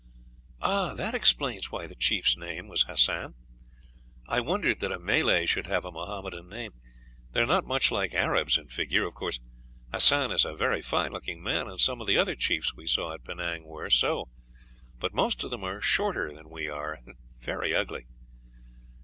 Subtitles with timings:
[0.61, 3.35] "Ah, that explains why the chief's name was Hassan.
[4.25, 6.73] I wondered that a Malay should have a Mohammedan name.
[7.33, 9.05] They are not much like Arabs in figure.
[9.05, 9.39] Of course,
[9.91, 13.13] Hassan is a very fine looking man, and some of the other chiefs we saw
[13.13, 14.27] at Penang were so;
[14.99, 18.07] but most of them are shorter than we are, and very ugly."